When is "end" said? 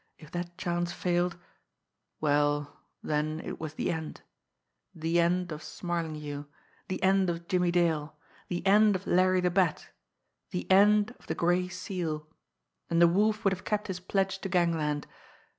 3.91-4.21, 5.19-5.51, 7.03-7.29, 8.65-8.95, 10.71-11.13